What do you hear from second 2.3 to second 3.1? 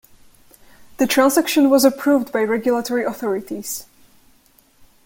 by regulatory